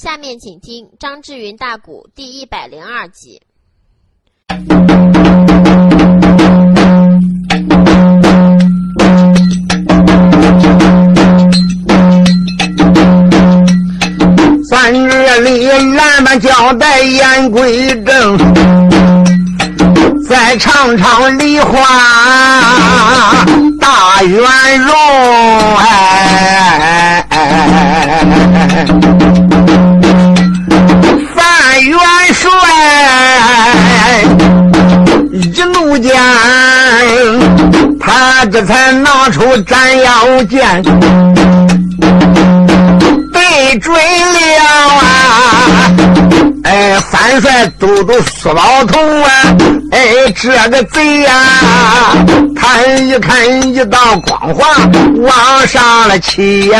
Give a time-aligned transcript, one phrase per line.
[0.00, 3.38] 下面请听张志云大鼓第一百零二集。
[14.70, 18.38] 三月里，俺们交代言归正，
[20.26, 21.78] 再唱唱梨花
[23.78, 24.40] 大圆
[24.80, 24.96] 融。
[25.76, 27.26] 哎，
[36.00, 36.16] 间，
[38.00, 40.82] 他这才拿出斩妖剑。
[43.32, 43.98] 被追了
[44.88, 45.02] 啊！
[46.64, 49.28] 哎，三帅都督苏老头啊！
[49.92, 51.32] 哎，这个贼呀！
[52.56, 54.66] 他一看一道光华
[55.16, 56.78] 往上了起呀！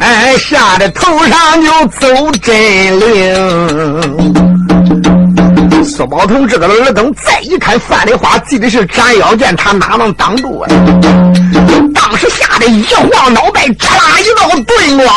[0.00, 2.08] 哎，吓得头上就走
[2.42, 3.04] 真灵。
[5.84, 10.68] 苏宝同这个耳灯再一看，范丽花系的是斩妖剑，他哪能挡住啊？
[11.94, 15.08] 当时吓得一晃脑袋，哧啦一道钝光，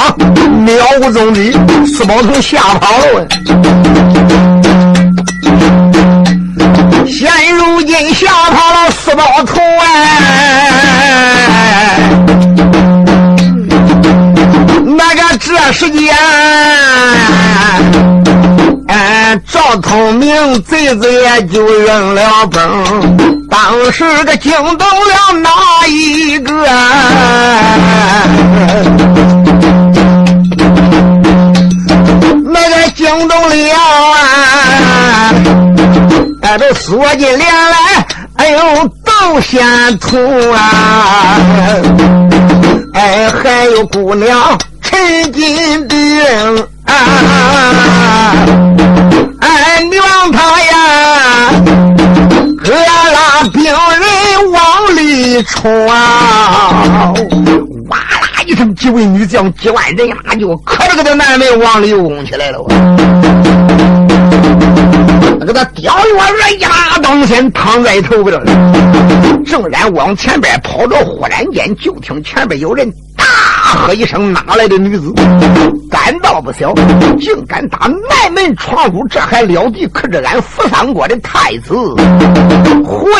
[0.65, 3.25] 渺无踪迹，苏宝同吓跑了。
[7.07, 9.87] 现如今吓跑了苏宝同哎，
[15.55, 16.15] 这时间。
[18.87, 26.51] 哎赵通明贼子也就扔了崩，当时个惊动了哪一个？
[32.45, 35.31] 那个惊动了啊！
[36.41, 38.05] 哎，都缩进脸来，
[38.37, 38.59] 哎呦，
[39.03, 40.17] 都先吐
[40.51, 41.37] 啊！
[42.93, 44.57] 哎，还有姑娘
[44.93, 45.97] 陈金兵。
[46.85, 46.93] 啊！
[49.39, 50.75] 俺娘他呀，
[52.63, 57.11] 哥拉兵人往里冲啊！
[57.89, 62.59] 哇啦一声，几位女将几万人马就可着个这南门往里涌起来了。
[65.39, 68.39] 那个他刁元儿一拉当先躺在头边
[69.45, 72.89] 正然往前边跑着，忽然间就听前边有人。
[73.15, 75.13] 大喝一声：“哪来的女子？
[75.89, 76.73] 胆道不小，
[77.19, 79.05] 竟敢打南门闯入！
[79.07, 79.87] 这还了得？
[79.87, 81.73] 可是俺扶桑国的太子
[82.83, 83.11] 回！”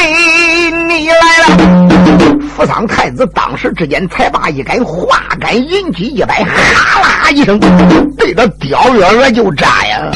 [2.56, 7.60] 扶桑太子当时之间才把一杆花杆银戟一摆，哈啦一声，
[8.18, 10.12] 对着刁月娥就扎呀！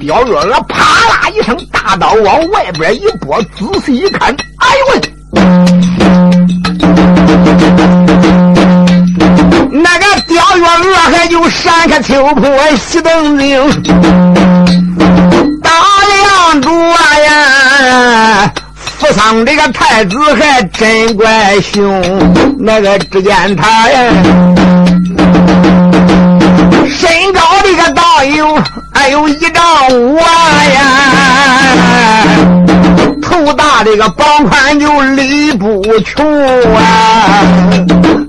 [0.00, 5.00] 刁月娥啪啦一声，大刀往外边一拨，仔细一看，哎呦喂！
[9.70, 13.70] 那个刁月娥还就闪开秋波西登京，
[15.62, 15.70] 大
[16.50, 16.98] 梁主啊，
[19.08, 22.02] 扶桑这个太子还真怪凶。
[22.58, 24.12] 那个只见他呀，
[26.86, 30.82] 身高这个大有还有一丈五啊呀。
[33.22, 36.26] 头大这个膀宽就力不穷
[36.74, 37.42] 啊！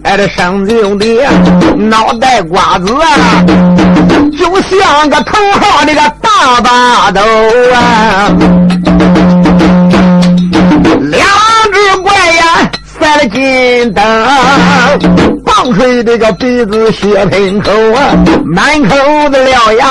[0.03, 1.05] 哎，这身子有的
[1.75, 3.43] 脑袋瓜子啊，
[4.37, 7.21] 就像个头上这个大把斗
[7.73, 8.31] 啊！
[11.01, 11.27] 两
[11.73, 12.43] 只怪眼
[12.83, 14.03] 塞了金灯，
[15.45, 18.15] 棒槌这个鼻子血喷口啊，
[18.45, 19.87] 满口的獠牙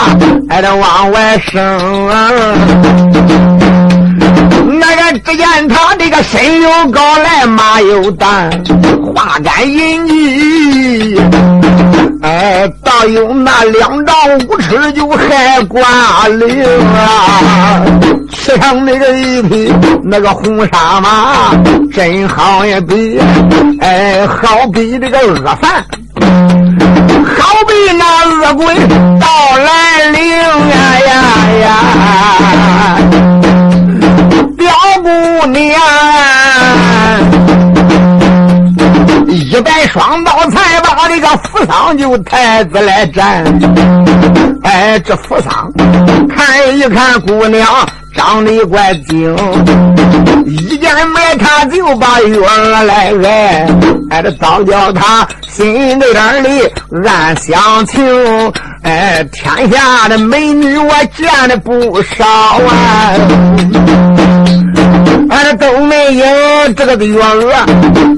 [0.49, 2.31] 还得往外生啊！
[4.81, 8.51] 那个只见他这个身又高来马又大，
[9.15, 11.21] 花杆银戟，
[12.23, 14.15] 哎，倒有那两丈
[14.49, 16.65] 五尺就还挂铃
[16.95, 17.81] 啊！
[18.33, 21.55] 骑上那个一匹那个红纱马，
[21.95, 23.21] 真好也比，
[23.81, 25.85] 哎，好比这个恶犯，
[26.21, 28.75] 好比那恶鬼
[29.21, 29.27] 到
[29.57, 31.01] 来临呀
[31.61, 31.73] 呀
[34.57, 34.67] 表！
[35.03, 35.81] 姑娘，
[39.59, 43.45] 一摆双刀，才把这个扶桑就太子来斩。
[44.63, 45.73] 哎，这扶桑
[46.29, 47.67] 看一看姑娘
[48.15, 49.37] 长得怪精，
[50.47, 53.67] 一见没他就把月儿来爱。
[54.11, 56.05] 哎，这早叫他心里
[56.41, 56.71] 里
[57.05, 58.53] 暗相情。
[58.85, 63.15] 哎，天下的美女我见的不少啊。
[65.59, 66.25] 都没有
[66.77, 67.53] 这个的月娥，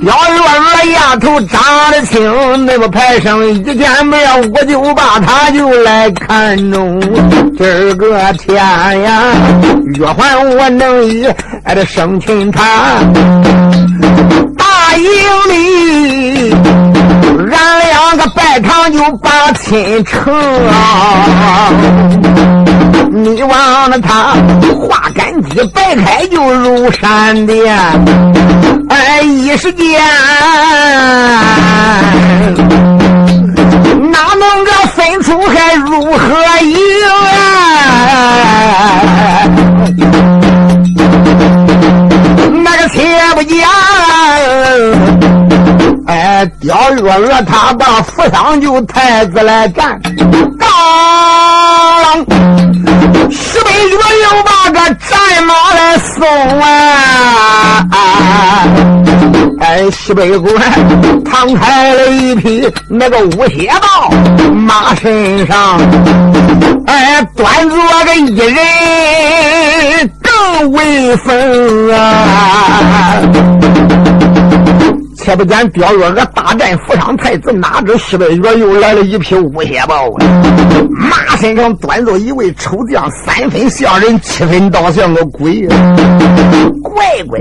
[0.02, 7.00] 要月娥丫头长得轻，那么排上一见面，我就把她就来看中。
[7.56, 8.56] 今儿个天
[9.02, 9.22] 呀，
[9.96, 11.26] 月还我能以
[11.64, 12.62] 哎这生擒他，
[14.56, 15.05] 大营
[15.49, 16.55] 里，
[17.50, 20.34] 俺两个拜堂就把亲成。
[23.12, 24.36] 你忘了他
[24.86, 27.76] 画杆机摆开就如闪电，
[28.88, 30.00] 哎，一时间
[34.12, 36.18] 哪能个分出还如何
[36.62, 36.76] 赢
[37.34, 37.38] 啊？
[42.62, 43.58] 那个且不讲，
[46.06, 50.00] 哎，刁月娥他把府上就太子来战，
[50.60, 50.68] 当。
[53.31, 55.11] 西北月又把个战
[55.47, 56.26] 马来送
[56.61, 56.64] 啊！
[59.61, 60.52] 哎，西北关
[61.25, 64.11] 躺开了一匹那个乌血豹，
[64.50, 65.79] 马身上
[66.87, 67.76] 哎端着
[68.06, 71.99] 个一人更威风啊！
[75.30, 80.26] 且不见刁月娥大战扶上太子，哪知西北月又来了一匹乌血豹啊！
[80.98, 85.68] 马身上端着一位丑将，三分像人，七分倒像个鬼。
[86.82, 87.38] 乖乖，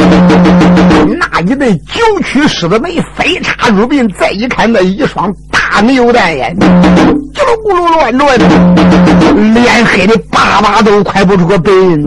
[1.18, 8.38] 那一对九曲狮子眉飞叉入鬓，再一看那一双大牛蛋眼，叽噜咕噜乱转，
[9.56, 12.06] 脸黑的巴巴都快不出个白印，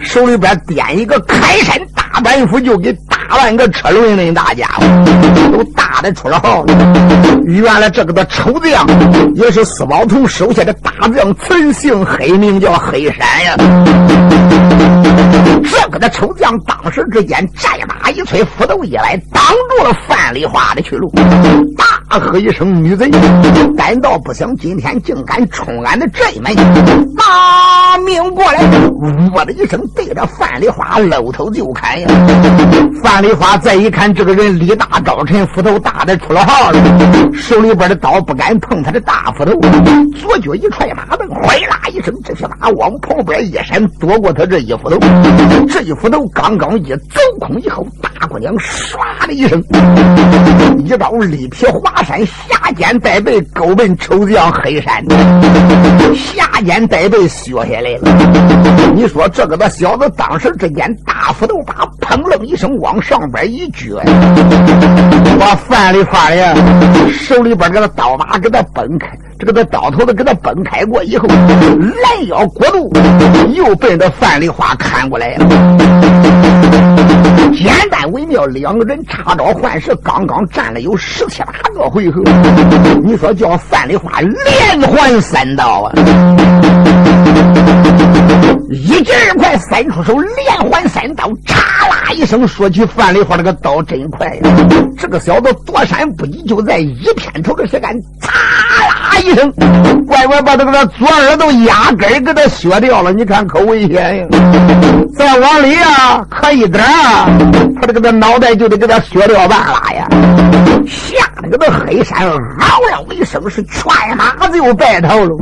[0.00, 4.86] 手里边掂一个开山大板斧，就给打完个车轮那大家伙，
[5.52, 6.64] 都打得出了号。
[7.44, 8.86] 原来这个的丑将
[9.34, 13.54] 也是司宝同手下的大将，曾姓黑，名叫黑山呀。
[15.64, 21.10] 这个的丑将当时之间战马一催，斧头一来，挡住了范丽华的去路。
[21.76, 23.10] 大喝一声：“女贼！
[23.76, 26.54] 胆道不想今天竟敢冲俺的阵门！”
[27.14, 28.60] 拿命过来！
[29.34, 32.08] 我的一声，对着范丽华露头就砍呀！
[33.02, 36.78] 范丽华再一看，这个人力大早晨，斧头大的出了号了，
[37.32, 39.52] 手里边的刀不敢碰他的大斧头，
[40.14, 44.98] 左脚一踹马凳，哗啦一声，这匹马往旁边一闪，躲过他这一斧头。
[45.66, 49.58] 这一斧头刚刚一走空以后，大姑娘唰的一声，
[50.84, 55.02] 一刀力劈华山，下肩带背勾奔抽将黑山，
[56.14, 58.94] 下肩带背削下来了。
[58.94, 63.96] 你说这个的小子当时之间大斧头把砰楞一声往上边一撅，
[65.38, 66.54] 把范丽发呀
[67.12, 69.08] 手里边这个刀把给他崩开。
[69.38, 72.92] 这个刀头子给他崩开过以后，拦腰过度，
[73.54, 75.46] 又奔着范丽花砍过来了。
[77.54, 82.20] 简单微妙，两个人插招换式，刚刚战了有十七八个回合。
[83.04, 85.92] 你说叫范丽花连环三刀啊！
[88.70, 91.56] 一劲儿快伸出手，连环三刀，嚓
[91.88, 94.68] 啦一声，说起范丽华那个刀真快呀！
[94.98, 97.82] 这个小子躲闪不及，就在一片头的时间，
[98.20, 98.28] 嚓
[99.08, 99.50] 啦一声，
[100.06, 103.12] 乖乖把这个左耳朵压根儿给他削掉了。
[103.12, 104.26] 你看可危险呀！
[105.16, 106.84] 再往里啊，可一点
[107.80, 110.06] 他这个的脑袋就得给他削掉半拉呀！
[110.86, 115.36] 吓得个那黑山嗷了一声，是踹马就白逃了。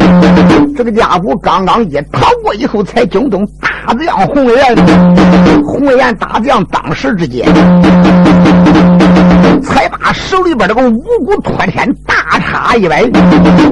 [0.77, 4.77] 这个家伙刚刚一逃过以后，才惊动大将红颜，
[5.65, 7.47] 红颜大将当时之间，
[9.63, 13.03] 才把手里边这个五谷托天大叉一摆，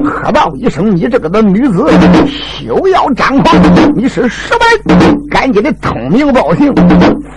[0.03, 1.85] 喝道一声：“你这个的女子，
[2.27, 3.55] 休要张狂！
[3.95, 5.27] 你是什么人？
[5.29, 6.73] 赶紧的通名报姓！”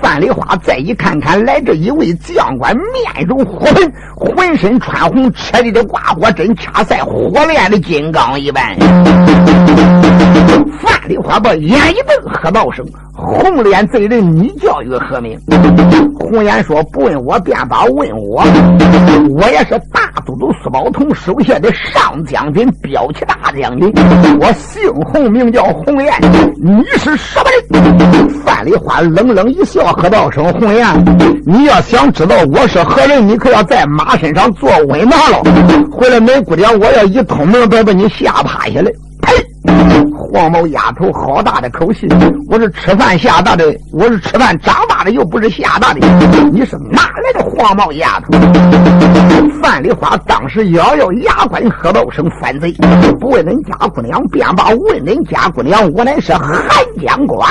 [0.01, 8.77] 范丽花再一看看来这一位将官，面如火盆，浑身穿红，车里的挂火针掐赛火炼的金刚一般。
[10.81, 12.85] 范丽花把眼一瞪，喝道声
[13.21, 15.37] ：“红脸贼人，你叫于何名？”
[16.15, 18.45] 红颜说：“不问我便把问我，
[19.37, 23.93] 我也是大都督苏宝同手下的上将军，骠骑大将军。
[24.41, 26.15] 我姓洪，名叫红颜。
[26.63, 30.87] 你是什么人？”范丽花冷冷一笑，喝道声：“红颜，
[31.45, 35.43] 你要想知道我是何人，你可要在马身上坐稳当了。
[35.91, 39.33] 回来，没姑娘，我要一通明白，把你吓趴下来。”呸
[40.19, 42.09] 黄毛丫头，好大的口气！
[42.49, 46.01] 我是吃饭下大的，我是吃饭长大的，又不是下大的。
[46.53, 48.33] 你是哪来的黄毛丫头？
[49.63, 52.73] 范丽花当时咬咬牙关，喝道声：“反贼！
[53.21, 56.59] 不问恁家姑娘，便把问恁家姑娘，我乃是汉
[57.01, 57.47] 江官。”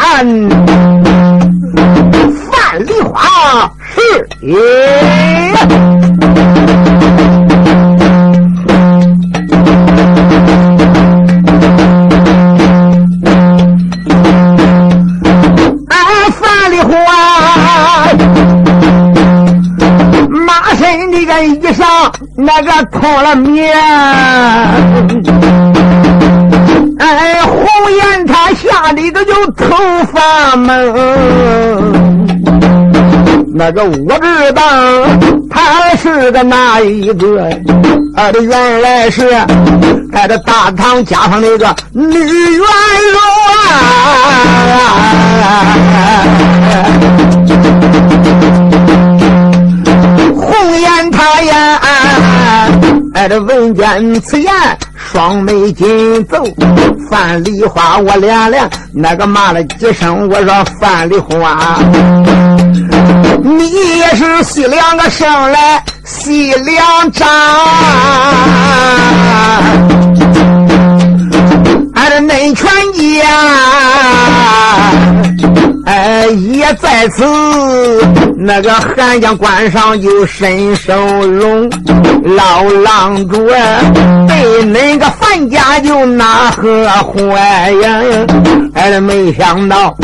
[2.52, 3.98] 范范梨花是。
[22.60, 23.72] 那个脱了面。
[26.98, 29.76] 哎，红颜他吓得个就头
[30.12, 30.72] 发懵，
[33.54, 34.64] 那个我知道
[35.52, 37.44] 他是个哪一个？
[38.16, 39.30] 啊，这原来是
[40.12, 42.60] 在这大唐加上那个女元
[43.14, 43.22] 荣
[43.70, 43.78] 啊，
[50.38, 51.80] 红颜他呀，
[53.14, 54.54] 哎，这闻见此言。
[55.12, 56.44] 双眉紧皱，
[57.10, 61.80] 范梨花，我连连那个骂了几声，我说范梨花，
[63.42, 67.28] 你也是西凉个生来西凉长，
[71.96, 73.26] 俺的内全家。
[75.88, 77.24] 哎，也在此，
[78.36, 80.94] 那个汉江关上就伸手
[81.26, 81.70] 拢
[82.24, 83.48] 老郎主，
[84.28, 88.02] 被那个范家就拿何坏呀？
[88.74, 89.96] 哎，没想到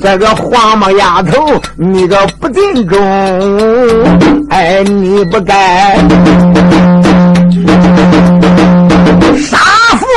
[0.00, 2.96] 这个黄毛丫头，你个不尽忠，
[4.48, 5.98] 哎，你不该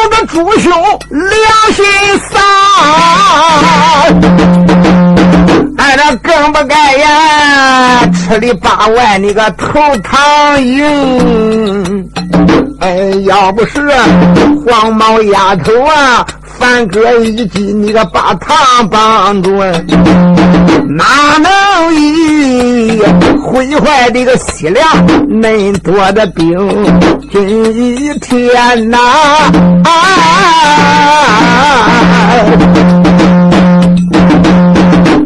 [0.10, 0.72] 父的主兄，
[1.12, 1.86] 良心
[2.32, 2.42] 丧。
[5.78, 8.02] 俺这更不该呀！
[8.14, 12.10] 吃里扒外你个头唐营，
[12.80, 13.92] 哎，要不是
[14.66, 16.26] 黄毛丫头啊，
[16.58, 19.62] 反戈一击，你个把唐绑住，
[20.88, 21.06] 哪
[21.40, 23.02] 能一
[23.44, 24.86] 毁坏这个西凉
[25.28, 26.58] 恁多的兵？
[27.32, 28.98] 今天呐！
[29.84, 29.88] 啊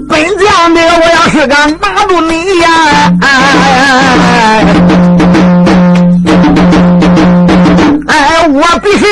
[0.09, 2.67] 本将的我要是敢拿住你呀，
[3.21, 4.65] 哎，
[8.55, 9.05] 我必须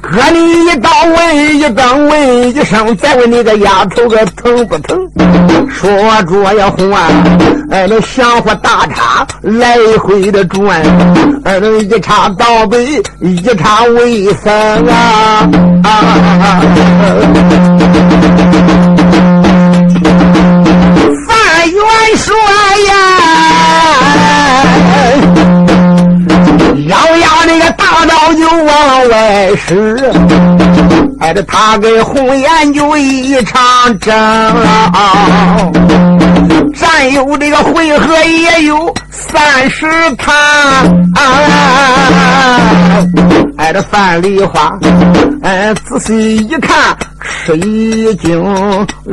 [0.00, 4.96] 割你一刀，问一刀，问一声，再问你个丫头个疼不疼？
[5.68, 5.90] 说
[6.22, 7.02] 着也换，
[7.72, 10.80] 哎，那香火大叉来回的转，
[11.44, 15.50] 哎，那一叉倒背，一叉为三啊。
[21.68, 21.76] 元
[22.16, 22.34] 帅
[22.88, 22.92] 呀，
[27.76, 29.98] 大刀就往外使，
[31.20, 33.60] 挨着他跟红颜就一场
[33.98, 34.14] 争，
[36.74, 40.34] 战友这个回合也有三十趟，
[43.58, 44.72] 挨着范梨花，
[45.42, 46.96] 哎，仔细一看。
[47.20, 48.42] 吃一惊，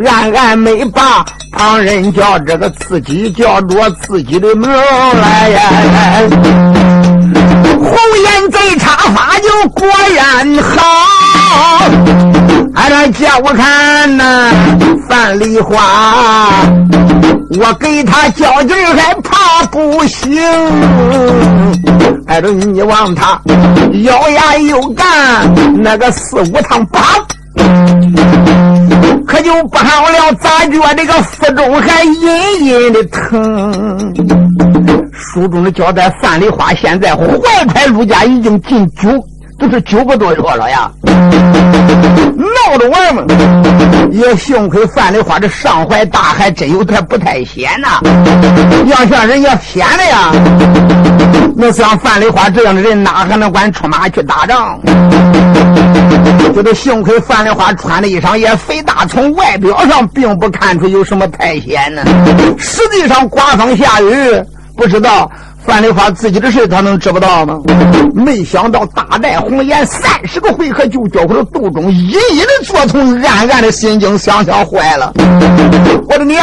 [0.06, 5.60] 暗暗没把旁人叫，这个自己叫着自己的名来呀。
[7.86, 11.80] 红颜贼插法就果然好，
[12.74, 14.52] 俺这叫我看呐，
[15.08, 16.50] 范梨花，
[17.60, 20.42] 我给他较劲还怕不行？
[22.28, 23.40] 哎，这你你望他
[24.04, 25.06] 咬牙又干
[25.76, 27.00] 那个四五趟八。
[29.36, 34.14] 可就不好了，咋觉这个腹中还隐隐的疼？
[35.12, 37.28] 书中的交代，范梨花现在怀
[37.74, 39.10] 揣陆家已经近九，
[39.60, 43.24] 都是九个多月了呀，闹着玩嘛。
[44.10, 48.00] 也幸亏范梨花这上怀大海，真有点不太险呐。
[48.86, 50.32] 要像人家偏的呀，
[51.58, 54.80] 那像范梨花这样的人，哪还能管出马去打仗？
[56.54, 62.02] 这个幸亏范丽花穿的衣裳也肥大，从外表上并不看出有什么太险呢。
[62.58, 64.44] 实际上刮风下雨，
[64.78, 65.30] 不知道
[65.66, 67.60] 范丽花自己的事，他能知不到吗？
[68.14, 75.12] 没想到大戴红颜三十个回合就交回了肚中，隐隐的作痛，暗暗的心惊，想想坏了。
[76.08, 76.42] 我的娘！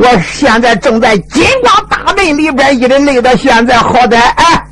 [0.00, 4.64] 我现在正在金光大阵里边，一人累到现在，好歹哎。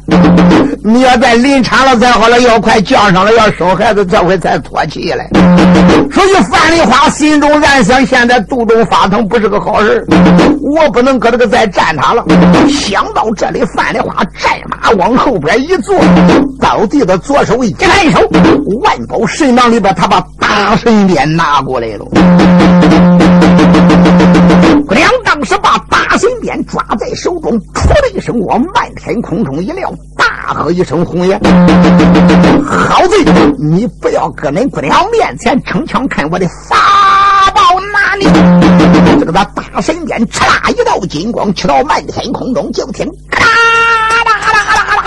[0.84, 5.28] 你要再临产了才好了，要快降上了，要生孩子这回才脱气来。
[6.10, 10.04] 所以范丽花心中暗想：现在肚中发疼不是个好事
[10.60, 12.24] 我不能搁这个再站他了。
[12.68, 15.94] 想到这里，范丽花战马往后边一坐，
[16.60, 18.18] 倒地的左手一抬手，
[18.82, 22.04] 万宝神囊里边，他把大神鞭拿过来了。
[24.90, 29.88] 两当时把大神鞭抓在手手中，出的一声往漫天空中一撂，
[30.18, 31.40] 大喝一声：“红颜，
[32.66, 33.16] 好贼！
[33.60, 38.24] 你不要搁恁姑娘面前逞强，看我的法宝哪里！”
[39.20, 43.44] 这个他大神鞭唰啦一道金光，去到漫天空中，就听咔
[44.24, 45.02] 啦啦啦啦啦。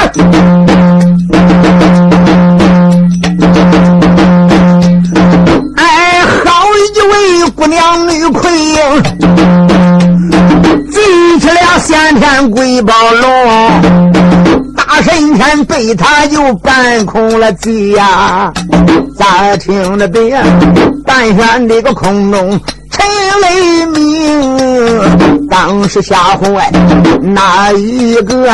[7.56, 9.65] 姑娘女魁英，
[11.80, 13.82] 先天鬼宝龙，
[14.76, 18.52] 大神仙被他又搬空了鸡呀！
[19.18, 20.20] 咋听着的？
[21.06, 22.60] 半山这个空中。
[23.42, 26.72] 雷鸣，当时吓坏
[27.22, 28.50] 那一个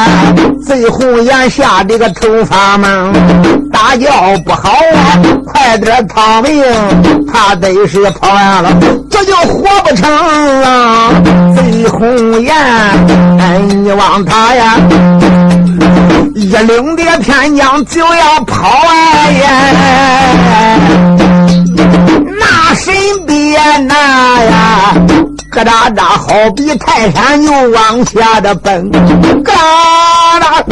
[0.66, 3.14] 贼红眼下的个头发蒙，
[3.82, 4.12] 大叫
[4.46, 5.18] 不好啊！
[5.48, 6.64] 快点逃命，
[7.34, 8.70] 他得是跑完了，
[9.10, 10.08] 这就活不成
[10.62, 11.12] 了。
[11.56, 14.76] 贼红颜，哎，你望他呀，
[16.36, 19.50] 一领的天将就要跑啊呀！
[22.40, 22.94] 那身
[23.26, 23.96] 边那
[24.44, 24.94] 呀，
[25.50, 28.92] 咯哒哒，好比泰山又往下的奔，
[29.44, 29.54] 嘎
[30.40, 30.64] 哒，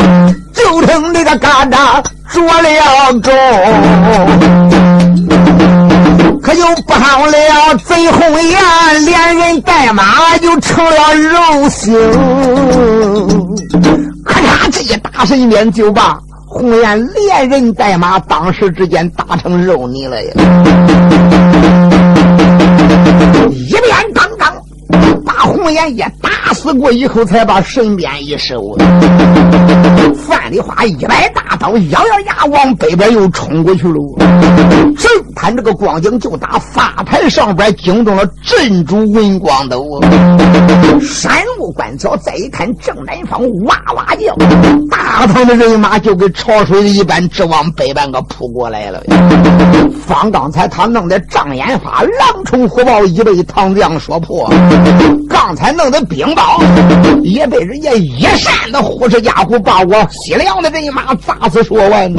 [0.54, 3.34] 就听那个嘎哒着了中，
[6.42, 7.34] 可就不好了，
[7.86, 11.94] 贼红颜连人带马就成了肉腥，
[14.26, 16.20] 咔嚓，这一大神鞭就把。
[16.52, 20.32] 红颜连人带马，当时之间打成肉泥了呀！
[23.52, 24.24] 一鞭打
[25.40, 28.76] 把红颜也打死过以后，才把身边一收。
[30.28, 33.96] 范丽花一摆大刀，咬咬牙往北边又冲过去了。
[34.98, 39.86] 正看这个光景，就打发台上边惊动了镇主文光斗。
[41.02, 44.36] 山路观角，再一看正南方哇哇叫，
[44.92, 49.02] 大唐的人马就跟潮水一般，直往北半个扑过来了。
[50.06, 54.52] 方刚才他弄的障眼法、狼虫虎豹，已被唐将说破。
[55.42, 56.62] 刚才弄的冰雹，
[57.24, 62.14] 也被人家一扇的护士家伙把我西凉的人马砸死说完。
[62.14, 62.18] 文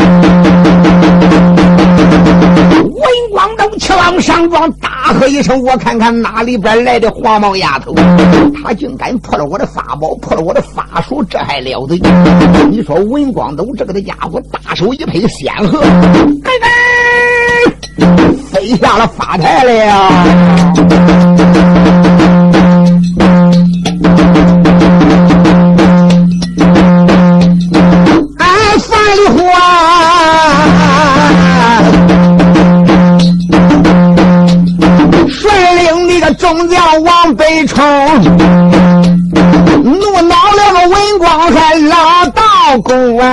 [3.31, 7.93] 光东气浪上庄，大喝一声：“我看看哪里边来的黄毛丫头！
[8.65, 12.01] 他竟敢破了我的法宝，破了我的法术，这还了得！
[12.71, 15.79] 你说文光都这个的家伙，大手一拍，仙鹤，
[16.43, 16.71] 嘿嘿，
[18.51, 20.09] 飞下了法台了呀。
[36.51, 37.81] 众将往北冲，
[39.85, 42.43] 怒恼了个文广还拉到
[42.83, 43.25] 宫外，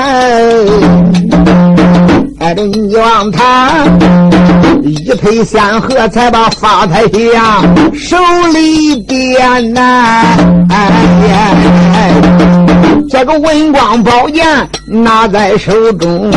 [2.40, 3.72] 哎，这你望他
[4.84, 7.64] 一配仙鹤，才把发台下
[7.96, 8.18] 手
[8.54, 9.82] 里边呐，
[10.70, 10.76] 哎
[11.28, 11.56] 呀，
[13.10, 14.46] 这个文光宝剑
[14.86, 16.32] 拿在手中，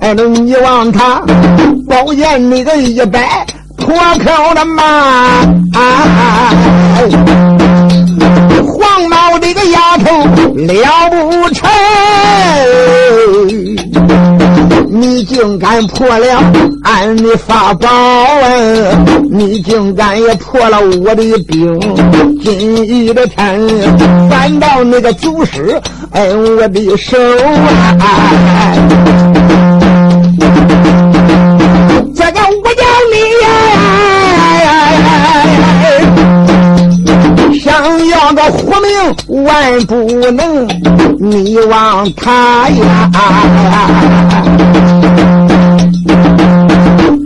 [0.00, 1.20] 哎，这你望他
[1.86, 3.44] 宝剑那个一摆。
[3.76, 4.82] 脱口的马，
[8.66, 11.68] 黄毛的个丫头了不成，
[14.88, 16.42] 你竟敢破了
[16.84, 17.88] 俺的法宝，
[19.30, 21.78] 你竟敢也破了我的兵，
[22.42, 23.60] 金玉的天，
[24.30, 25.80] 反到那个祖师
[26.12, 27.18] 摁我的手
[27.98, 28.32] 啊！
[32.14, 32.84] 这个我叫
[38.24, 39.94] 想要个活命万不
[40.30, 40.66] 能，
[41.20, 43.10] 你望他呀！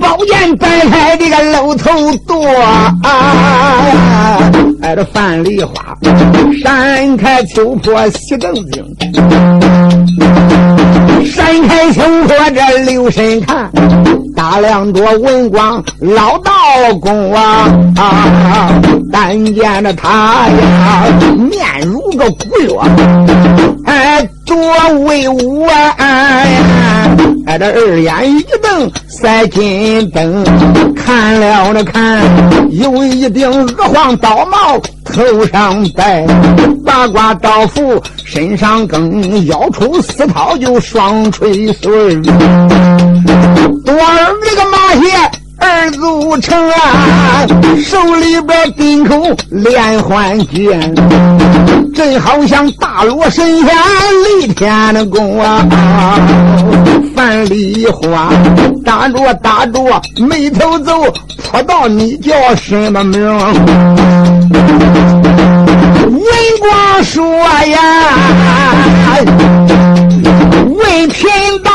[0.00, 2.44] 宝剑摆开这个露头多
[3.04, 4.40] 啊！
[4.82, 5.96] 挨着范梨花，
[6.64, 8.84] 山开秋坡喜正经，
[11.24, 13.70] 山开秋坡这留神看。
[14.38, 16.52] 打量着文光老道
[17.00, 17.68] 公啊，
[19.10, 21.02] 但见着他呀，
[21.36, 22.68] 面如个古月，
[23.84, 24.56] 哎，多
[25.04, 25.94] 威武啊！
[27.44, 30.42] 哎，这二眼一瞪，赛金灯，
[30.96, 32.22] 看了那看，
[32.70, 36.26] 有一顶鹅黄刀帽头上戴，
[36.84, 42.16] 八卦刀斧身上更，腰出丝绦就双垂穗
[43.84, 45.08] 多儿这个马鞋。
[45.70, 47.46] 二足成啊，
[47.84, 50.94] 手里边顶口连环剑，
[51.94, 53.68] 真好像大罗神仙
[54.40, 55.62] 立天的功啊！
[57.14, 58.30] 范梨花
[58.82, 59.78] 打着打着
[60.16, 61.02] 眉头皱，
[61.52, 63.20] 不到你叫什么名？
[66.08, 66.22] 文
[66.60, 67.78] 光说呀，
[70.24, 71.28] 问贫
[71.62, 71.70] 道。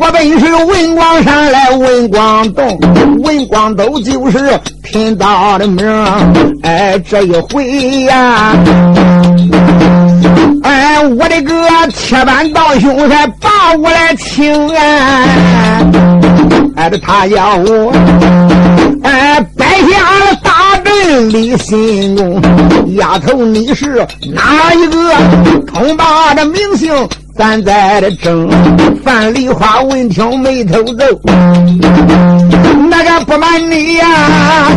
[0.00, 2.78] 我本是文广山来文广东，
[3.22, 5.86] 文广东就是贫道的名
[6.62, 8.52] 哎，这一回呀，
[10.62, 11.54] 哎，我的个
[11.94, 15.86] 铁板道兄才把我来请哎，
[16.76, 17.92] 哎，他要我
[19.04, 20.17] 哎摆下
[21.18, 22.40] 了大阵立新功，
[22.94, 25.12] 丫头你是哪一个？
[25.66, 26.92] 通把的名姓。
[27.36, 28.48] 咱在这争，
[29.04, 31.20] 范梨花闻听眉头皱。
[32.90, 33.24] 那个？
[33.26, 34.68] 不瞒你呀，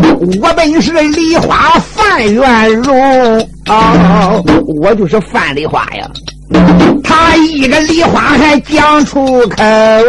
[0.42, 4.44] 我本是梨花范元荣哦，
[4.80, 6.08] 我就是范梨花呀。
[7.04, 7.80] 他一个？
[7.82, 9.64] 梨花还讲出口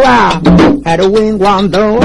[0.05, 0.41] 啊，
[0.85, 1.99] 还这文光灯，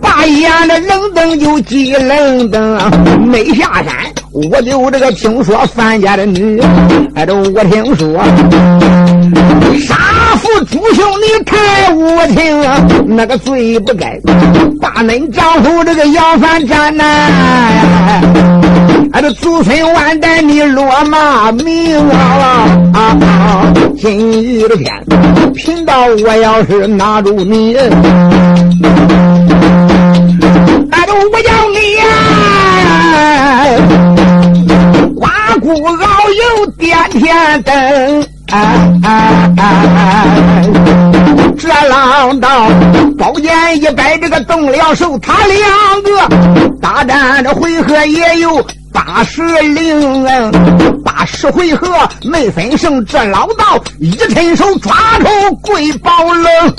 [0.00, 2.78] 把眼的冷瞪就急冷瞪，
[3.26, 3.94] 没下山。
[4.32, 6.60] 我就这个听说范家的女，
[7.14, 8.22] 哎，这我听说，
[9.80, 9.96] 杀
[10.36, 14.18] 父诛兄你太无情，那个罪不该
[14.80, 17.04] 把恁丈夫这个杨凡斩呐！
[19.12, 22.68] 哎，这祖孙万代你落马名啊！
[22.92, 23.72] 啊！
[23.98, 24.92] 今日的天，
[25.54, 27.76] 贫道我要是拿住你，
[31.08, 32.04] 那就我要你呀！
[35.60, 38.26] 不熬油点天灯，
[41.58, 42.68] 这浪道
[43.18, 43.50] 宝剑
[43.82, 46.28] 一摆，这个动了手，他两个
[46.80, 50.24] 大战的回合也有八十零，
[51.04, 51.88] 八十回合
[52.22, 53.04] 没分胜。
[53.04, 55.26] 这老道一伸手抓住
[55.62, 56.74] 贵宝楞。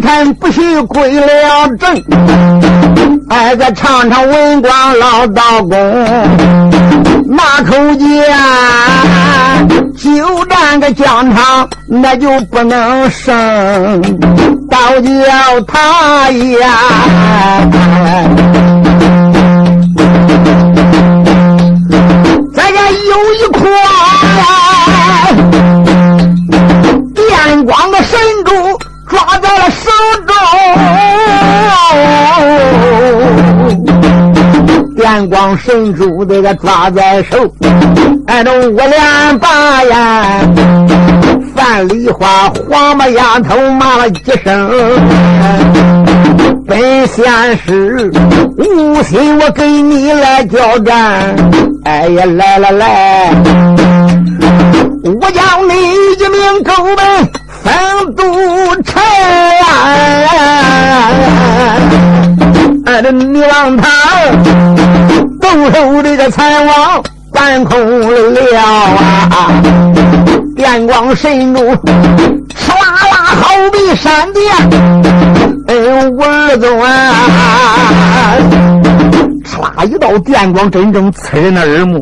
[0.00, 2.02] 看不许归了正
[3.28, 5.78] 哎再尝尝文光老道工
[7.26, 14.00] 那口气啊就站个讲堂那就不能生。
[14.70, 16.68] 到叫他呀。
[22.54, 23.60] 咱家有一块
[27.14, 28.02] 电光的
[29.10, 29.90] 抓在了手
[30.24, 30.36] 中，
[34.94, 37.52] 电光神珠这个抓在手，
[38.28, 40.24] 挨着我俩把呀，
[41.56, 44.70] 范梨花黄毛丫头骂了几声，
[46.68, 47.24] 本仙
[47.66, 48.08] 师
[48.58, 51.34] 无心我跟你来交战，
[51.84, 53.34] 哎呀来来来，
[55.02, 55.74] 我叫你
[56.14, 57.28] 一命狗门。
[57.64, 57.72] 三
[58.14, 58.22] 都
[58.82, 59.02] 城，
[62.86, 63.88] 俺的女王她
[65.40, 67.78] 动手这个财王半空
[68.34, 69.52] 了啊！
[70.56, 71.74] 电光神珠，哧
[72.68, 74.42] 啦啦好比闪电，
[75.68, 76.86] 哎呦我儿子啊！
[79.44, 82.00] 哧啦一道电光，真正刺人的耳目，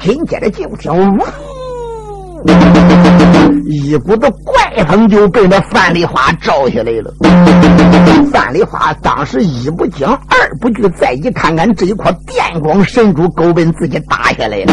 [0.00, 1.18] 紧接着就听呜。
[3.66, 7.12] 一股子怪风就被那范梨花罩下来了。
[8.32, 14.72] 范梨花当时一不惊二不惧，再一看看这一颗电光神珠，狗奔自己打下来了。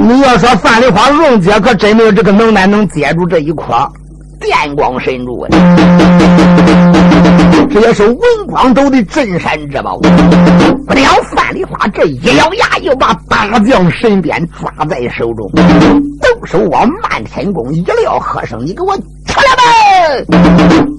[0.00, 3.64] 你要说范梨花蓉姐可真没有这个能耐，能接住这一颗。
[4.40, 5.48] 电光神柱啊，
[7.70, 9.98] 这也是文光斗的镇山之宝。
[9.98, 15.50] 不料范丽花这一咬牙，又把大将神鞭抓在手中，
[16.20, 20.26] 动手往漫天宫一撂喝声：“你给我出来吧！”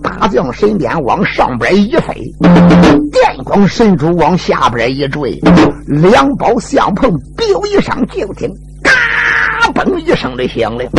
[0.03, 2.13] 大将神鞭往上边一飞，
[3.11, 5.39] 电光神珠往下边一坠，
[5.87, 8.49] 两宝相碰，彪一声就听。
[9.73, 10.89] 嘣一声的响亮，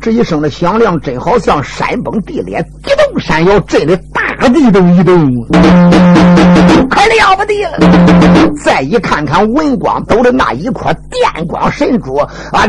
[0.00, 5.30] 这一声的响亮，真好像山崩地裂、地动山摇，震的大大地都一动，
[6.90, 7.78] 可了不得了！
[8.62, 12.66] 再一看看文光斗的那一颗电光神珠啊，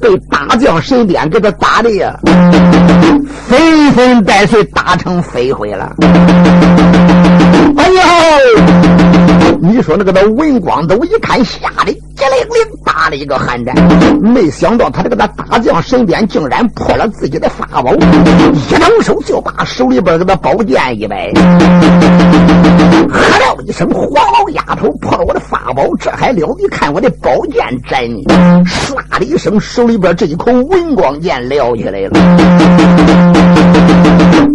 [0.00, 2.18] 被大将神鞭给他打的呀，
[3.46, 5.94] 纷纷带碎，打成飞灰了。
[7.76, 8.00] 哎呦！
[9.60, 13.74] 你说那个那文光斗一看，吓得激灵灵打了一个寒战。
[14.20, 21.32] 没想到他这个那大将身边竟然破了自己的法宝，一张手就把手里边这个宝剑一摆，
[23.10, 26.54] 喝了一声：“黄老丫头破了我的法宝，这还了？
[26.58, 28.24] 你看我的宝剑斩你！”
[28.64, 32.10] 唰的一声，手里边这一口文光剑撩起来了。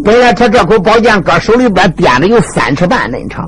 [0.04, 3.46] 本来他这口宝剑搁手里边掂的有三尺半那长，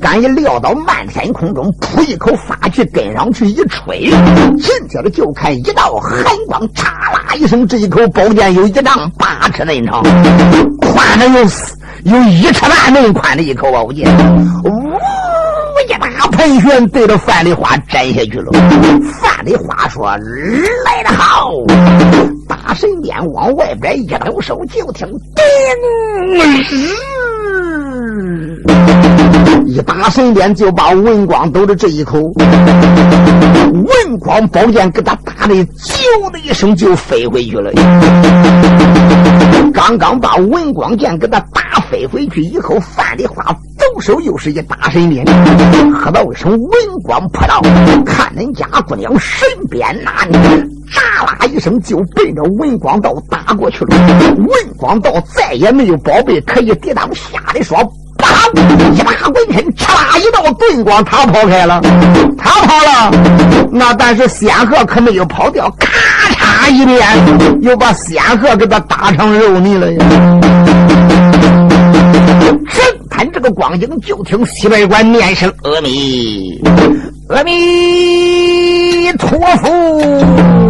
[0.00, 4.08] 刚一撂到漫天空中，噗一口发去跟上去一吹，
[4.58, 10.02] 紧接着就看一道寒光，嚓啦一声，这一口宝剑有一丈八尺那长，
[10.80, 11.40] 宽的有
[12.04, 14.06] 有一尺半那么宽的一口宝剑，
[14.64, 14.94] 呜
[15.86, 18.52] 一大喷泉对着范丽花斩下去了。
[19.20, 20.06] 范丽花说
[20.86, 21.50] ：“来得好！”
[22.48, 25.44] 大神鞭往外边一抖手，就听叮。
[29.66, 32.20] 一打神鞭就把文光斗的这一口
[33.72, 37.72] 文光宝剑给他打的，啾的一声就飞回去了。
[39.72, 43.44] 刚刚把文光剑给他打飞回去以后，范丽花
[43.76, 45.24] 抖手又是一打神鞭，
[45.92, 46.70] 喝道一声文
[47.02, 47.60] 光破道，
[48.06, 50.38] 看恁家姑娘神鞭拿捏，
[50.88, 53.96] 喳啦一声就奔着文光道打过去了。
[54.36, 57.76] 文光道再也没有宝贝可以抵挡，吓得说。
[58.94, 61.80] 一把滚身，嚓一道棍光，他跑开了，
[62.36, 63.10] 他跑了。
[63.70, 65.88] 那但是仙鹤可没有跑掉，咔
[66.30, 67.00] 嚓一鞭，
[67.62, 69.98] 又把仙鹤给他打成肉泥了呀。
[72.70, 76.60] 正看这个光景，就听西北关念声阿弥，
[77.28, 80.63] 阿弥陀佛，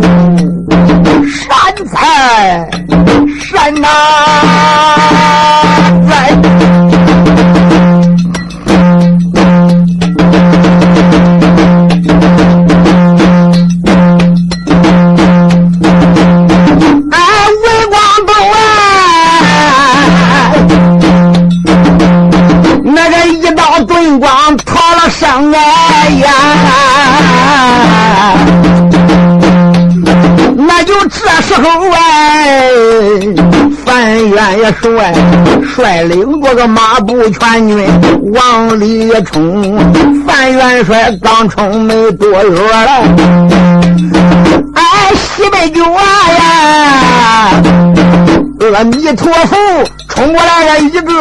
[1.28, 2.68] 山菜
[3.50, 3.88] 山呐，
[6.08, 7.63] 在。
[31.42, 32.70] 时候哎，
[33.84, 35.12] 范元帅，
[35.76, 37.86] 率领着个马步全军
[38.32, 39.78] 往里冲。
[40.26, 43.02] 范元帅刚冲没多远了，
[44.74, 44.82] 哎，
[45.14, 47.50] 西北军呀，
[48.74, 49.56] 阿弥陀佛。
[50.08, 51.12] 冲过来了一个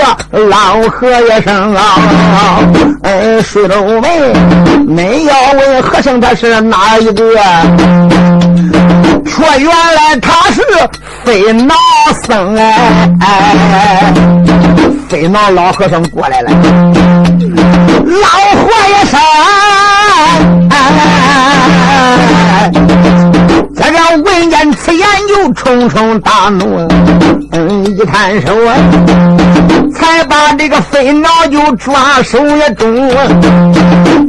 [0.49, 1.10] 老和
[1.43, 1.97] 尚啊，
[3.02, 4.32] 哎，水皱眉，
[4.88, 7.26] 恁要问和尚他是哪一个？
[9.25, 10.61] 说原来他是
[11.23, 11.73] 飞脑
[12.27, 12.55] 僧
[13.19, 14.13] 哎，
[15.09, 16.51] 飞脑老和尚过来了，
[18.05, 18.27] 老
[18.61, 18.69] 和
[19.05, 19.19] 尚
[24.09, 26.87] 闻见此言，又冲冲大怒，
[27.51, 28.75] 嗯，一摊手啊，
[29.93, 33.09] 才把这个飞脑就抓手也中，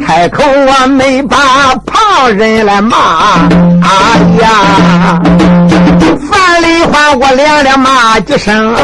[0.06, 1.37] 开口啊没把
[1.87, 2.96] 旁人来骂，
[3.82, 5.20] 哎呀，
[6.30, 8.74] 范丽花我连连骂几声，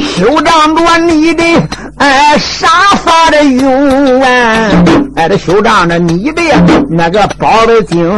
[0.00, 1.44] 休仗着你的。
[1.98, 2.68] 哎，沙
[3.04, 4.70] 发的用啊！
[5.16, 6.42] 哎，这修仗着你的
[6.88, 8.08] 那个宝的精，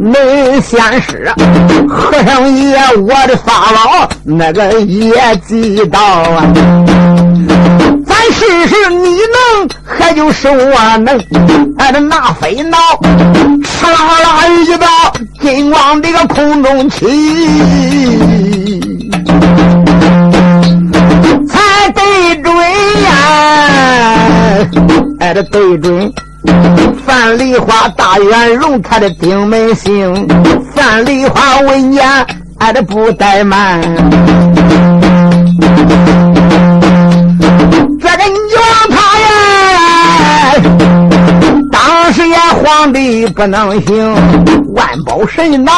[0.00, 1.30] 没现实。
[1.88, 5.12] 和尚爷，我的法老那个也
[5.46, 6.42] 知道啊。
[8.06, 11.18] 咱试试你能，还就是我能。
[11.76, 12.78] 哎，这那飞脑，
[13.62, 14.86] 哧啦啦一道
[15.40, 17.06] 金光这个空中起。
[21.94, 22.04] 对
[24.66, 26.12] 准呀，哎，这对准
[27.06, 30.28] 范梨花大元荣他的顶门星，
[30.74, 32.26] 范梨花闻言，
[32.58, 33.80] 挨的不怠慢，
[38.00, 39.26] 这个女王他呀。
[41.70, 44.14] 当时也皇帝不能行，
[44.74, 45.74] 万宝神囊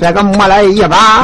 [0.00, 1.22] 这个摸了一把，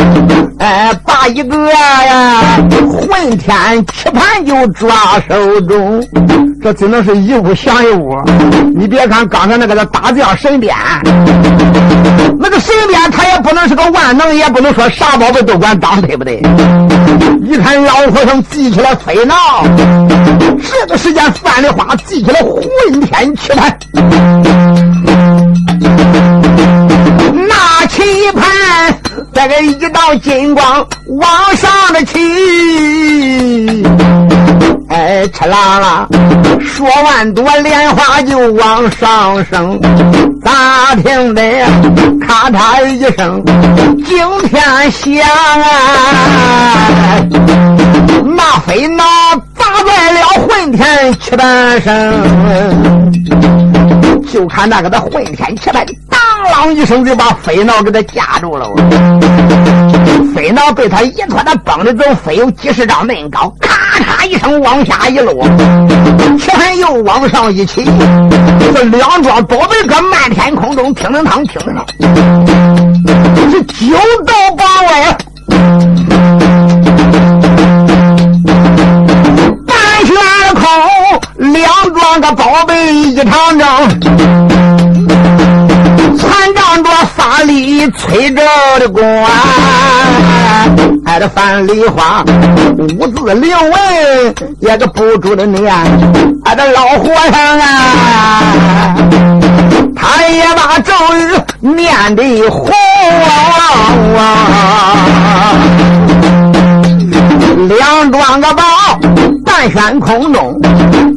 [0.58, 2.42] 哎，把一个呀
[2.88, 6.02] 混天棋盘就抓手中，
[6.62, 8.14] 这只能是一屋降一屋。
[8.74, 10.74] 你别看刚才那个叫大将神鞭，
[12.38, 16.40] 那个神鞭他也不能是个万能，也不能说啥宝贝都管当，对不对？
[17.42, 19.34] 一看老和尚记起了飞挠，
[20.58, 23.78] 这个时间范丽花记起了混天棋盘，
[27.48, 28.44] 那棋盘
[29.32, 32.18] 这个一道金光往上的起。
[34.90, 36.08] 哎，吃啦啦！
[36.60, 39.78] 说完朵莲花就往上升，
[40.42, 41.42] 咋听得
[42.26, 43.44] 咔嚓一声
[44.04, 44.16] 惊
[44.48, 45.12] 天响
[45.60, 47.20] 啊！
[48.24, 49.04] 那飞脑
[49.56, 51.92] 砸在了混天七板上，
[54.28, 56.20] 就看那个的混天七板当
[56.52, 58.68] 啷一声就把飞脑给他夹住了。
[60.34, 65.32] 飞脑被他一拖，他蹦着走，飞有几十丈那高，咔嚓一声往下一落，
[66.38, 67.84] 拳又往上一起，
[68.74, 71.84] 这两桩宝贝搁漫天空中听着汤听着汤，
[73.50, 75.16] 是九道八外，
[79.66, 80.14] 半悬
[80.54, 80.62] 空，
[81.52, 83.88] 两桩个宝贝一场仗。
[86.16, 88.42] 残仗着法力催着
[88.80, 89.04] 的光，
[91.06, 92.24] 挨着范梨花
[92.78, 95.72] 五字灵文也个不住的念，
[96.44, 98.42] 挨着老和尚啊，
[99.94, 102.70] 他也把咒语念的红
[107.68, 108.62] 两桩个宝
[109.70, 110.58] 悬空中，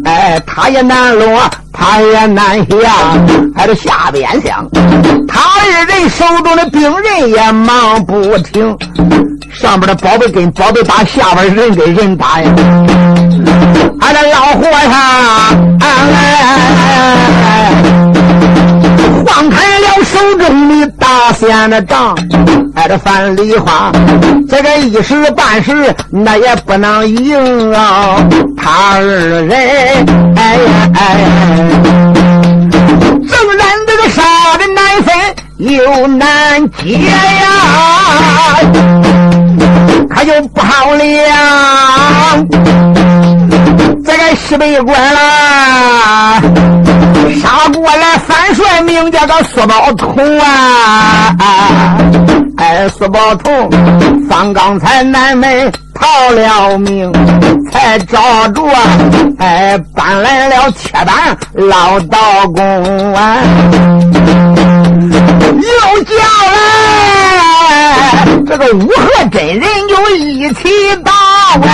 [0.05, 1.49] 哎，他也难落。
[1.73, 3.17] 他也难下，
[3.55, 4.69] 还得下边想。
[5.27, 8.77] 他二人手中的兵刃也忙不停，
[9.51, 12.53] 上边的宝贝跟宝贝打，下边人跟人打呀。
[14.01, 14.93] 俺这老和尚，
[19.33, 22.13] 放开了手中的大仙的杖，
[22.75, 23.89] 挨着范梨花，
[24.49, 28.17] 这个一时半时那也不能赢啊！
[28.57, 29.49] 他二人，
[30.35, 31.17] 哎呀哎，
[33.29, 34.21] 正然这个杀
[34.57, 35.15] 的难分
[35.59, 37.47] 又难解呀，
[40.09, 41.03] 可就不好了。
[44.03, 46.41] 这个西北关啦，
[47.41, 48.20] 杀过来，
[48.91, 51.33] 名叫个苏宝通啊！
[52.57, 53.69] 哎，苏宝通，
[54.29, 57.09] 方刚才南门逃了命，
[57.71, 58.61] 才找着
[59.39, 62.17] 哎搬来了铁板老道
[62.53, 63.37] 公啊，
[65.55, 66.13] 又叫
[66.51, 70.69] 来这个五和真人就一起
[71.05, 71.11] 到
[71.63, 71.69] 哎。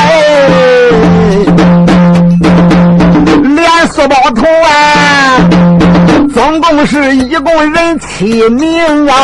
[3.56, 4.70] 连四宝头啊，
[6.38, 9.16] 总共是一共人七名啊！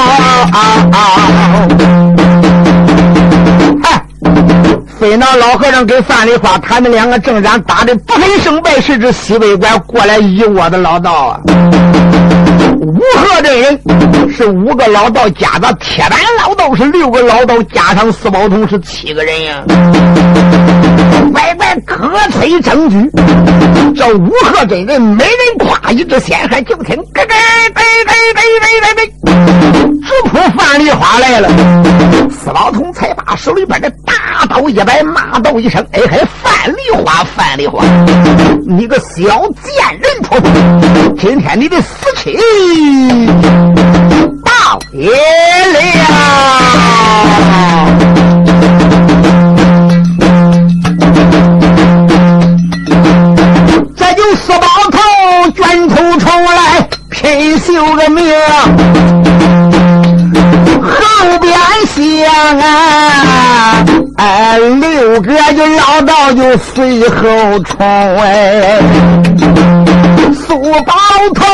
[3.83, 4.03] 哎，
[4.99, 11.39] 飞那老和尚跟范梨花他们两个正然打的不分胜败，是指西北关过来一窝的老道啊。
[12.83, 13.79] 五河这人
[14.35, 19.63] 是五个老道，加的铁板老道是六个老道，加上四宝通是七个人呀。
[21.31, 23.09] 乖乖，可催证据。
[23.95, 28.41] 这五河真人没人夸一只仙海，就听咯咯咯咯咯
[28.83, 31.49] 咯咯，直扑范梨花来了。
[32.29, 37.83] 四宝通才把手里边的大刀一摆，骂道一声：“哎嘿，范梨花，范梨花，
[38.67, 39.23] 你个小
[39.63, 40.51] 贱人婆婆，
[41.17, 42.37] 今天你的死期！”
[44.45, 44.53] 到
[44.91, 45.09] 了，
[53.95, 54.99] 这就四宝头
[55.55, 58.23] 卷土重来，拼绣个命，
[65.13, 67.85] 六个就老道就随后冲
[68.17, 68.81] 哎。
[70.33, 70.93] 苏宝
[71.35, 71.45] 通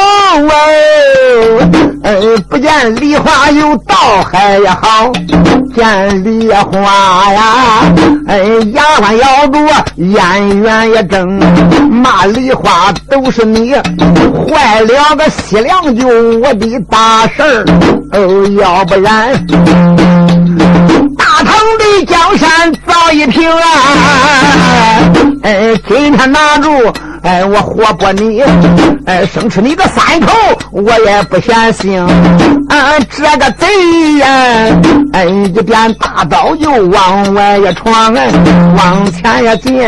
[2.01, 2.15] 哎，
[2.47, 3.95] 不见梨花有道
[4.31, 5.11] 还好，
[5.75, 7.43] 见梨花呀，
[8.27, 8.39] 哎，
[8.73, 9.57] 牙关咬住，
[9.97, 11.27] 眼圆也睁，
[11.91, 16.07] 骂梨花都是你坏了个西凉就
[16.39, 17.65] 我的大事儿，
[18.13, 19.33] 哦，要不然
[21.39, 23.63] 大唐的江山早已平安，
[25.43, 26.69] 哎，今天拿住。
[27.21, 28.41] 哎，我活剥你，
[29.05, 30.33] 哎，生吃你个三口，
[30.71, 32.01] 我也不嫌腥。
[32.67, 33.67] 啊，这个贼
[34.17, 34.27] 呀，
[35.13, 38.29] 哎，一变大刀就往外一闯，哎，
[38.77, 39.79] 往前一进。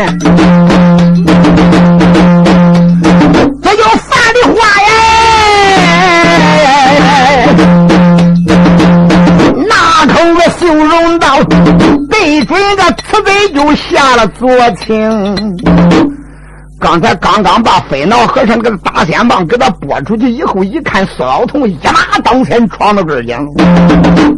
[14.26, 15.56] 左情。
[16.78, 23.46] 刚才刚刚把飞脑和尚那个大仙棒给他拨出去以后，一看孙老童一马当先闯到这儿讲，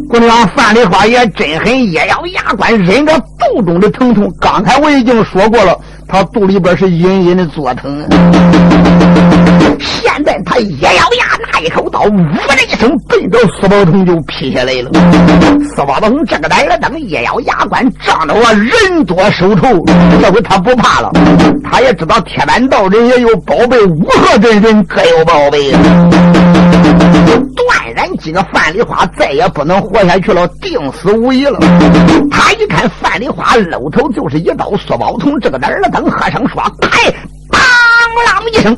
[0.07, 4.31] 姑娘范丽花也真狠，一咬牙关，忍着肚中的疼痛。
[4.39, 5.75] 刚才我已经说过了。
[6.07, 8.07] 他肚里边是隐隐的作疼，
[9.79, 11.34] 现在他一咬牙，
[11.65, 14.91] 一口刀，呜的一声，奔着苏宝通就劈下来了。
[15.75, 19.83] 苏宝通这个胆儿等一咬牙关，仗着我人多手臭，
[20.21, 21.11] 这回他不怕了。
[21.63, 25.71] 他也知道铁板道人也有宝贝，五合真人各有宝贝。
[25.71, 25.81] 断
[27.95, 31.57] 然，几个范梨花再也不能活下去了，定死无疑了。
[32.29, 35.89] 他一看范梨花露头就是一刀，苏宝通这个呆了。
[35.89, 37.11] 灯和声说：“开！”
[38.23, 38.75] 当啷一声，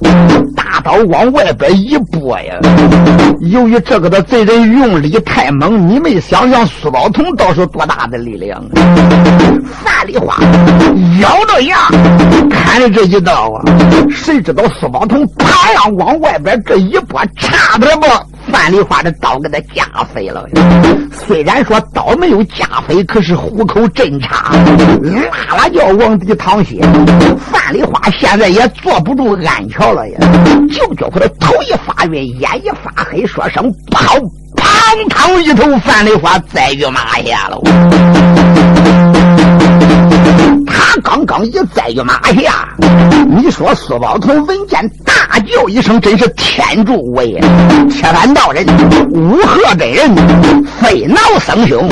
[0.56, 2.56] 大刀往外边一拨呀。
[3.42, 8.64] 由于这个的贼人用力太猛，你没想想苏宝同倒是多大的力量。
[9.84, 10.38] 范梨花
[11.22, 11.78] 咬着牙
[12.50, 13.62] 看着这一刀啊，
[14.10, 18.08] 谁知道苏宝同啪呀往外边这一拨，差点把
[18.52, 20.46] 范梨花的刀给他架飞了。
[21.12, 24.52] 虽然说刀没有架飞，可是虎口真差，
[25.50, 26.80] 拉拉叫往地淌血。
[27.52, 30.20] 范梨花现在也坐不住安桥了呀，
[30.72, 34.16] 就觉他头一发晕，眼一发黑，说声“跑”，
[34.56, 37.62] 砰嘡一头范梨花栽于马下了。
[40.68, 42.68] 他刚刚一栽于马下，
[43.28, 47.40] 你说苏宝通闻见大叫一声，真是天助我也！
[47.90, 48.66] 铁板道人、
[49.12, 50.16] 五鹤真人、
[50.80, 51.88] 飞脑僧兄，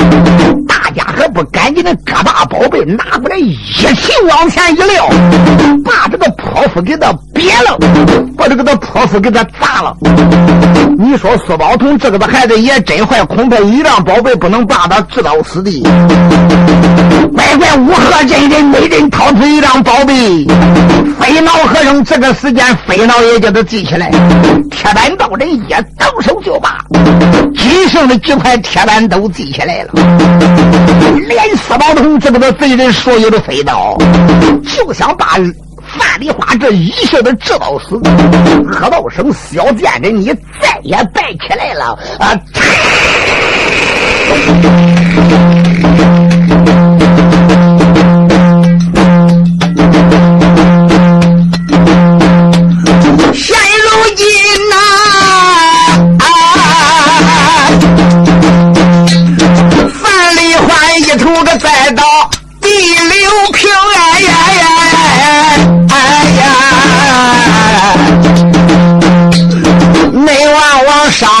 [0.68, 5.08] 大家还不赶紧的各把宝贝拿过来，一起往前一撂，
[5.84, 7.78] 把这个泼妇给他别了，
[8.36, 9.96] 把这个的泼妇给他砸了。
[10.98, 15.82] 你说苏宝通这个的孩子也真坏，恐怕一辆宝贝不能把他置到死地。
[17.34, 20.44] 乖乖，五鹤真人每人掏出一张宝贝，
[21.20, 24.10] 飞脑和尚这个时间飞脑也叫他记起来。
[24.70, 26.78] 铁板道人也动手就把
[27.56, 29.92] 仅剩的几块铁板都记起来了，
[31.26, 33.96] 连四宝通这个的贼人所有的飞刀，
[34.64, 35.26] 就想把
[35.98, 38.00] 范梨花这一下子知道死。
[38.70, 40.26] 喝道声小贱人，你
[40.60, 42.36] 再也带起来了啊！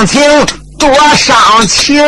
[0.06, 0.22] 情
[0.78, 1.36] 多伤
[1.66, 2.00] 情，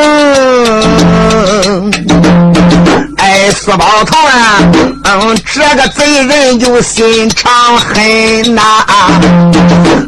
[3.16, 4.60] 哎，四宝头啊，
[5.04, 8.62] 嗯，这个贼人就心肠狠呐，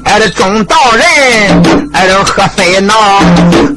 [0.05, 1.05] 哎，这中道人，
[1.93, 2.95] 哎，这喝飞闹，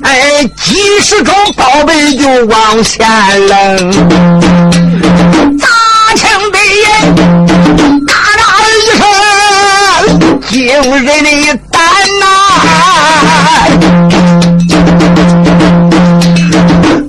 [0.04, 3.08] 哎，几十种宝贝就往前
[3.48, 3.92] 扔，
[5.58, 5.68] 砸
[6.16, 9.04] 枪的人，咔嚓一声，
[10.50, 10.52] 惊
[11.04, 11.82] 人的胆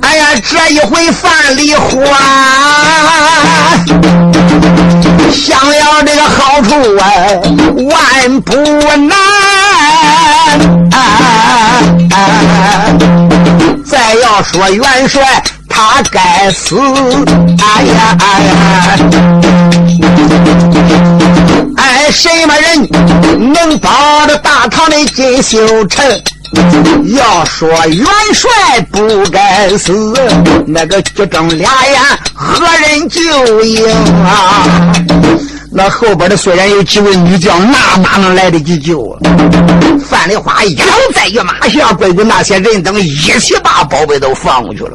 [0.02, 0.24] 哎呀！
[0.50, 1.88] 这一回范蠡花
[5.32, 7.02] 想要这个好处啊，
[7.90, 8.54] 万不
[8.96, 9.16] 难。
[13.84, 16.76] 再要说元帅，他该死。
[17.60, 18.52] 哎呀哎呀！
[21.76, 26.04] 哎，什么人能保着大唐的金秀成？
[27.16, 30.14] 要说元帅不该死，
[30.66, 32.00] 那个举睁俩眼
[32.32, 33.84] 何人救应
[34.24, 34.92] 啊？
[35.72, 39.18] 那后边的虽然有几位女将，那哪能来得及救啊？
[40.08, 44.92] 范梨花一头在于马下，乖乖那些人等一起把宝贝都放过去了。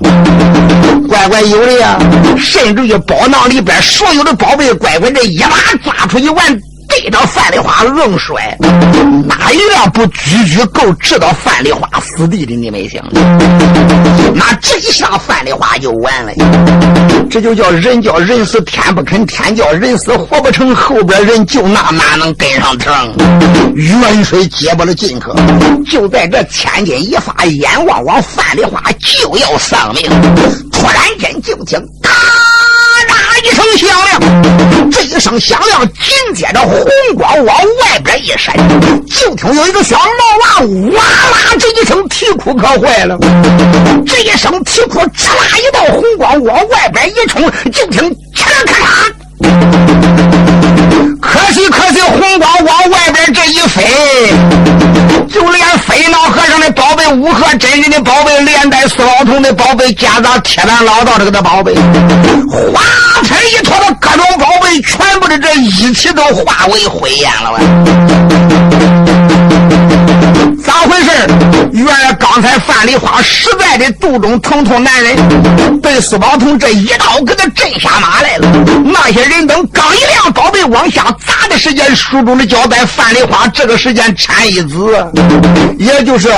[1.09, 1.99] 乖乖有的呀，
[2.37, 5.49] 甚至于宝囊里边所有的宝贝，乖乖这一把
[5.83, 6.59] 抓出去完。
[6.89, 8.57] 逮着范梨花硬摔，
[9.25, 12.55] 哪一辆不举举够知道范梨花死地的？
[12.55, 13.01] 你没想？
[14.33, 16.33] 那这一下范梨花就完了。
[17.29, 20.75] 这就叫人叫人死天不肯，天叫人死活不成。
[20.75, 22.91] 后边人救那哪能跟上成？
[23.75, 25.35] 元帅接不了进可，
[25.89, 30.09] 就在这千钧一发，眼望望范梨花就要丧命，
[30.71, 32.38] 突然间就听咔。
[33.49, 36.85] 一声响亮，这一声响亮，紧接着红
[37.15, 38.55] 光往外边一闪，
[39.07, 40.03] 就听有一个小毛
[40.37, 43.17] 娃哇啦这一声啼哭可坏了。
[44.05, 47.41] 这一声啼哭，嚓啦一道红光往外边一冲，
[47.71, 49.88] 就听嚓咔嚓。
[51.39, 53.81] 可惜可惜，红光往外边这一飞，
[55.31, 62.81] 就连飞脑和尚的宝贝、五合真人的宝贝、连带四老头的宝贝、加上铁胆老道这个的宝贝，哗
[63.23, 69.08] 成一坨的各种宝贝，全部的这一起都化为灰烟了
[72.41, 78.47] 刚才范丽花实在的肚中疼痛难忍，被苏宝通这一刀给他震下马来了。
[78.85, 84.77] 那些人等刚一亮宝贝往下砸的时间，书中的交代，范丽花这个时间产一子，
[85.77, 86.29] 也就是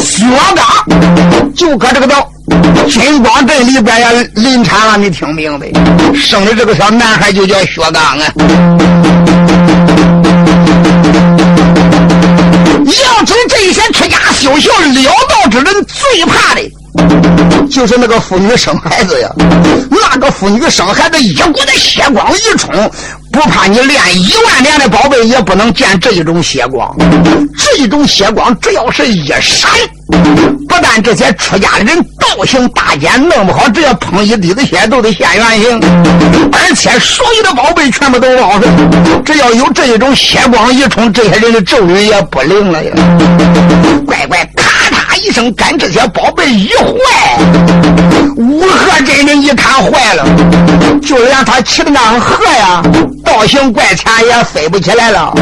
[0.00, 0.24] 薛
[0.54, 2.30] 刚，就搁这个道
[2.88, 4.96] 金光镇里边呀临产了。
[4.96, 5.66] 你听明白？
[6.14, 8.32] 生的这个小男孩就叫薛刚啊。
[13.24, 16.62] 知这些出家修行了道之人最怕的，
[17.70, 19.28] 就是那个妇女生孩子呀。
[19.90, 22.70] 那个妇女生孩子，一股子血光一冲，
[23.32, 26.94] 不怕你练一万年的宝贝也不能见这一种血光。
[27.56, 29.70] 这一种血光，只要是一闪。
[30.68, 35.80] 不但这些出家的人道行大减，弄不好只要碰一滴子血都得现原形，
[36.52, 39.24] 而且所有的宝贝全部都旺盛。
[39.24, 42.92] 只要有这一种血光一冲，这些人的咒语也不灵了呀！
[44.06, 47.38] 乖乖，咔嚓一声，跟这些宝贝一坏，
[48.36, 50.24] 五河真人一看坏了，
[51.02, 52.82] 就连他骑的那鹤呀，
[53.22, 55.34] 道行怪强也飞不起来了，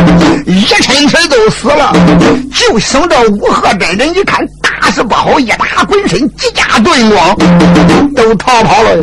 [0.44, 1.92] 一抻腿都死了。
[2.52, 4.44] 就剩这五河真人一看。
[4.82, 5.38] 大事不好！
[5.38, 7.36] 一打滚身，几家遁光，
[8.16, 8.96] 都逃跑了。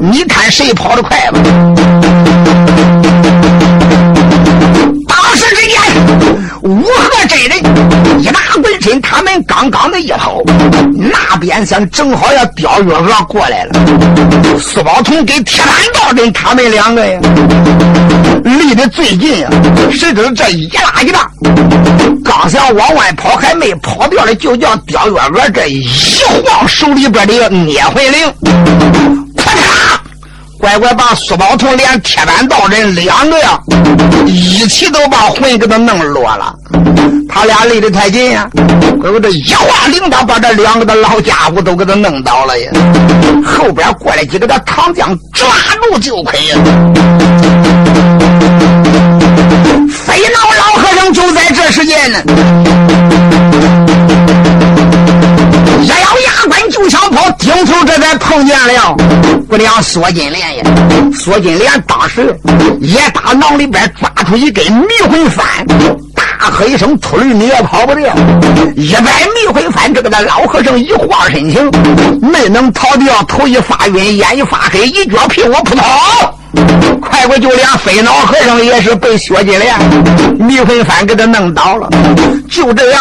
[0.00, 1.38] 你看谁跑得快吧？
[6.64, 7.58] 五河真人
[8.22, 10.40] 一打滚身，他们刚刚的一跑，
[10.94, 13.74] 那边想正好要刁月娥过来了。
[14.58, 17.20] 苏宝通跟铁板道人他们两个呀，
[18.44, 19.50] 离得最近呀，
[19.92, 21.28] 谁知这一拉一拉。
[22.24, 25.86] 刚想往外跑，还没跑掉了，就叫刁月娥这一
[26.46, 28.32] 晃手里边的捏魂铃，
[30.64, 33.60] 乖乖把苏宝同连铁板道人两个呀，
[34.26, 36.54] 一起都把魂给他弄落了。
[37.28, 38.48] 他俩离得太近呀，
[38.98, 42.70] 乖乖这一晃铃铛，把这两个的老家伙都给他弄倒了呀。
[43.44, 45.50] 后边过来几个的唐将抓
[45.82, 46.64] 住就可以了。
[49.90, 52.18] 飞脑老和尚就在这时间呢，
[56.20, 58.96] 牙关就想跑，顶头这才碰见了
[59.48, 60.64] 不良缩金莲呀！
[61.14, 62.34] 缩金莲当时
[62.80, 65.64] 也打囊里边抓出一根迷魂幡，
[66.14, 68.14] 大喝一声：“秃驴，你也跑不掉！”
[68.76, 71.70] 一摆迷魂幡，这个那老和尚一晃身形，
[72.20, 75.84] 没能逃掉，头一发晕，眼一发黑，一脚屁股扑通。
[77.00, 79.74] 快快就连飞脑和尚也是被薛金莲
[80.38, 81.88] 迷魂幡给他弄倒了，
[82.50, 83.00] 就这样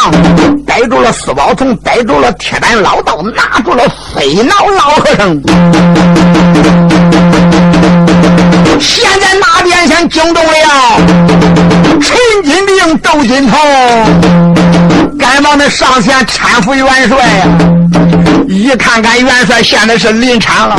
[0.66, 3.84] 逮住了四宝童，逮住了铁板老道，拿住了
[4.14, 5.42] 飞脑老和尚。
[8.80, 10.52] 现在那边先惊动了
[12.02, 17.48] 陈金兵、窦金童，赶忙的上前搀扶元帅呀！
[18.50, 20.76] 一看看元帅现在是临产了，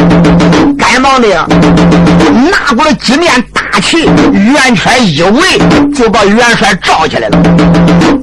[0.78, 1.26] 赶忙的
[2.52, 5.40] 拿过了几面大旗，圆圈一围，
[5.94, 7.38] 就把元帅罩起来了。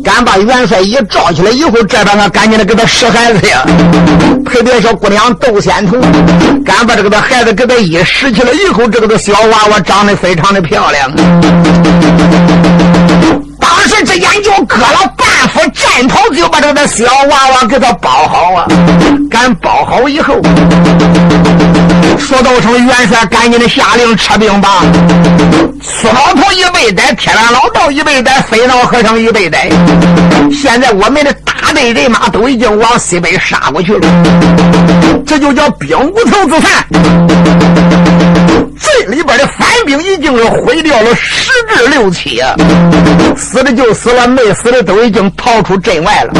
[0.03, 3.65] 敢把元帅一罩起来以后，这边呢赶紧的给他使孩子呀！
[4.45, 5.99] 特别是姑娘窦仙童，
[6.63, 11.11] 敢把这个的孩子给他一拾起来以后，这个的小娃娃长得非常的漂亮。
[13.81, 18.67] 当时之间就割了半副战袍，就把这个小娃娃给他包好啊！
[19.27, 20.35] 敢包好以后，
[22.19, 24.83] 说道成元帅赶紧的下令撤兵吧。
[25.81, 29.71] 苏老头一被逮，铁板老道一被逮，飞脑和尚一被逮。
[30.53, 34.07] 现在我们的大队人马都已经往西北杀过去了，
[35.25, 36.85] 这就叫兵无头之散。
[38.81, 42.55] 这里边的反兵已经是毁掉了十至六七啊！
[43.37, 46.33] 死的就死了，没死的都已经逃出镇外了。